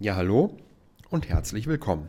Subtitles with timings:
[0.00, 0.56] Ja, hallo
[1.10, 2.08] und herzlich willkommen.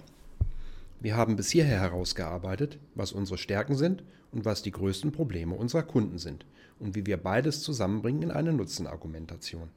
[0.99, 5.81] Wir haben bis hierher herausgearbeitet, was unsere Stärken sind und was die größten Probleme unserer
[5.81, 6.45] Kunden sind
[6.77, 9.71] und wie wir beides zusammenbringen in eine Nutzenargumentation.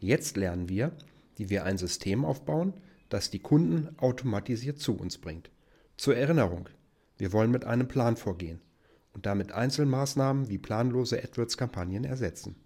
[0.00, 0.90] Jetzt lernen wir,
[1.36, 2.72] wie wir ein System aufbauen,
[3.08, 5.48] das die Kunden automatisiert zu uns bringt.
[5.96, 6.68] Zur Erinnerung,
[7.16, 8.60] wir wollen mit einem Plan vorgehen
[9.14, 12.56] und damit Einzelmaßnahmen wie planlose AdWords-Kampagnen ersetzen.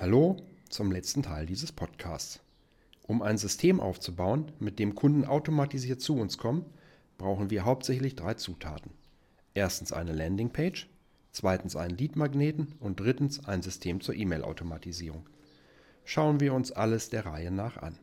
[0.00, 0.36] Hallo
[0.68, 2.38] zum letzten Teil dieses Podcasts.
[3.08, 6.64] Um ein System aufzubauen, mit dem Kunden automatisiert zu uns kommen,
[7.16, 8.92] brauchen wir hauptsächlich drei Zutaten.
[9.54, 10.88] Erstens eine Landingpage,
[11.32, 15.28] zweitens einen Leadmagneten und drittens ein System zur E-Mail-Automatisierung.
[16.04, 17.98] Schauen wir uns alles der Reihe nach an.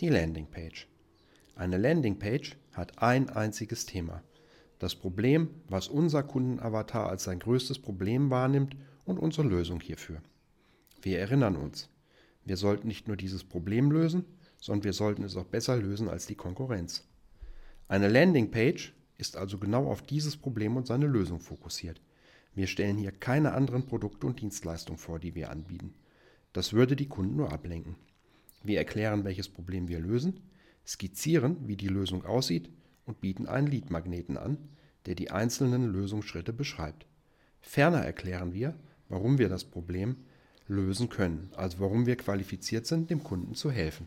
[0.00, 0.86] Die Landingpage.
[1.56, 4.22] Eine Landingpage hat ein einziges Thema.
[4.78, 10.22] Das Problem, was unser Kundenavatar als sein größtes Problem wahrnimmt und unsere Lösung hierfür.
[11.00, 11.88] Wir erinnern uns,
[12.44, 14.24] wir sollten nicht nur dieses Problem lösen,
[14.60, 17.06] sondern wir sollten es auch besser lösen als die Konkurrenz.
[17.86, 22.00] Eine Landingpage ist also genau auf dieses Problem und seine Lösung fokussiert.
[22.54, 25.94] Wir stellen hier keine anderen Produkte und Dienstleistungen vor, die wir anbieten.
[26.52, 27.96] Das würde die Kunden nur ablenken.
[28.64, 30.40] Wir erklären, welches Problem wir lösen,
[30.86, 32.70] skizzieren, wie die Lösung aussieht
[33.06, 34.58] und bieten einen Leadmagneten an,
[35.06, 37.06] der die einzelnen Lösungsschritte beschreibt.
[37.60, 38.74] Ferner erklären wir,
[39.08, 40.16] warum wir das Problem
[40.68, 44.06] lösen können, also warum wir qualifiziert sind, dem Kunden zu helfen.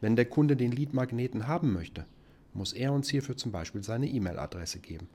[0.00, 2.04] Wenn der Kunde den Lead-Magneten haben möchte,
[2.52, 5.08] muss er uns hierfür zum Beispiel seine E-Mail-Adresse geben.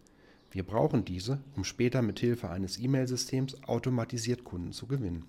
[0.52, 5.26] Wir brauchen diese, um später mit Hilfe eines E-Mail-Systems automatisiert Kunden zu gewinnen.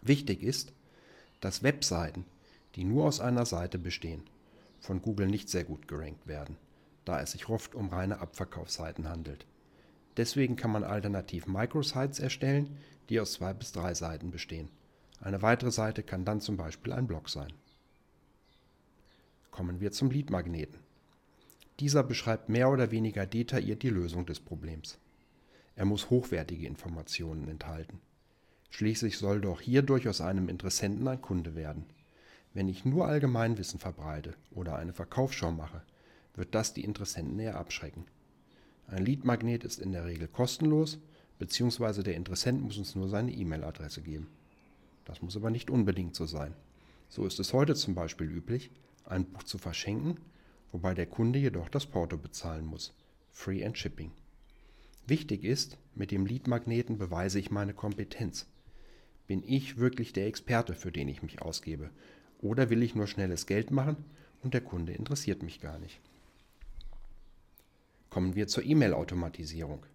[0.00, 0.72] Wichtig ist,
[1.40, 2.24] dass Webseiten,
[2.74, 4.22] die nur aus einer Seite bestehen,
[4.80, 6.56] von Google nicht sehr gut gerankt werden,
[7.04, 9.46] da es sich oft um reine Abverkaufsseiten handelt.
[10.16, 12.76] Deswegen kann man alternativ Microsites erstellen,
[13.08, 14.68] die aus zwei bis drei Seiten bestehen.
[15.20, 17.52] Eine weitere Seite kann dann zum Beispiel ein Blog sein.
[19.50, 20.78] Kommen wir zum Leadmagneten.
[21.80, 24.98] Dieser beschreibt mehr oder weniger detailliert die Lösung des Problems.
[25.76, 28.00] Er muss hochwertige Informationen enthalten.
[28.70, 31.86] Schließlich soll doch hierdurch aus einem Interessenten ein Kunde werden.
[32.54, 35.82] Wenn ich nur Allgemeinwissen verbreite oder eine Verkaufsschau mache,
[36.34, 38.06] wird das die Interessenten eher abschrecken.
[38.86, 40.98] Ein Leadmagnet ist in der Regel kostenlos
[41.42, 44.28] beziehungsweise der Interessent muss uns nur seine E-Mail-Adresse geben.
[45.04, 46.54] Das muss aber nicht unbedingt so sein.
[47.08, 48.70] So ist es heute zum Beispiel üblich,
[49.04, 50.18] ein Buch zu verschenken,
[50.70, 52.94] wobei der Kunde jedoch das Porto bezahlen muss.
[53.32, 54.12] Free and Shipping.
[55.08, 58.46] Wichtig ist, mit dem Leadmagneten beweise ich meine Kompetenz.
[59.26, 61.90] Bin ich wirklich der Experte, für den ich mich ausgebe?
[62.40, 63.96] Oder will ich nur schnelles Geld machen
[64.44, 66.00] und der Kunde interessiert mich gar nicht?
[68.12, 69.86] Kommen wir zur E-Mail-Automatisierung.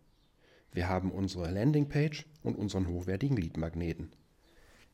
[0.72, 4.09] Wir haben unsere Landingpage und unseren hochwertigen Leadmagneten.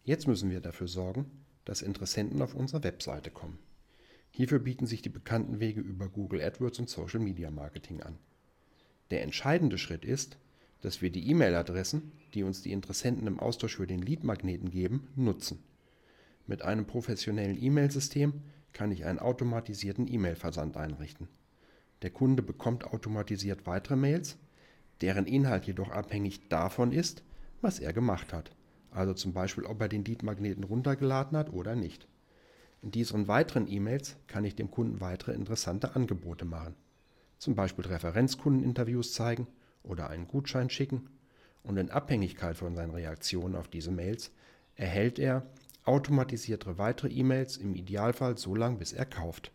[0.03, 1.31] Jetzt müssen wir dafür sorgen,
[1.63, 3.59] dass Interessenten auf unsere Webseite kommen.
[4.29, 8.17] Hierfür bieten sich die bekannten Wege über Google AdWords und Social Media Marketing an.
[9.09, 10.37] Der entscheidende Schritt ist,
[10.81, 15.63] dass wir die E-Mail-Adressen, die uns die Interessenten im Austausch für den Leadmagneten geben, nutzen.
[16.45, 18.41] Mit einem professionellen E-Mail-System
[18.73, 21.29] kann ich einen automatisierten E-Mail-Versand einrichten.
[22.03, 24.37] Der Kunde bekommt automatisiert weitere Mails,
[25.01, 27.23] deren Inhalt jedoch abhängig davon ist,
[27.61, 28.51] was er gemacht hat.
[28.91, 32.07] Also zum Beispiel, ob er den Lead-Magneten runtergeladen hat oder nicht.
[32.81, 36.75] In diesen weiteren E-Mails kann ich dem Kunden weitere interessante Angebote machen.
[37.39, 39.47] Zum Beispiel Referenzkundeninterviews zeigen
[39.81, 41.09] oder einen Gutschein schicken.
[41.63, 44.31] Und in Abhängigkeit von seinen Reaktionen auf diese Mails
[44.75, 45.47] erhält er
[45.85, 49.53] automatisierte weitere E-Mails im Idealfall so lange, bis er kauft.